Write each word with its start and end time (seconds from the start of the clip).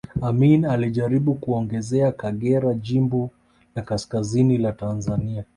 Amin 0.21 0.65
alijaribu 0.65 1.35
kuongezea 1.35 2.11
Kagera 2.11 2.73
jimbo 2.73 3.29
la 3.75 3.81
kaskazini 3.81 4.57
la 4.57 4.71
Tanzania 4.71 5.45